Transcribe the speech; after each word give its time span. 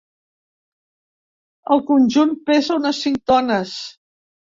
El 1.77 1.85
conjunt 1.91 2.35
pesa 2.51 2.83
unes 2.83 3.07
cinc 3.07 3.25
tones. 3.33 3.81